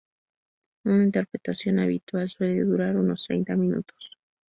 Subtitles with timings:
[0.83, 4.17] Una interpretación habitual suele durar unos treinta minutos.